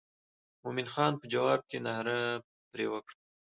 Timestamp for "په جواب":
1.21-1.59